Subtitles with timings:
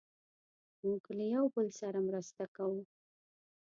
[0.83, 2.81] موږ له یو بل سره مرسته کوو.